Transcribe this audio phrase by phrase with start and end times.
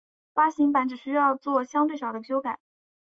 [0.33, 2.57] 发行版只需要作相对少的修改。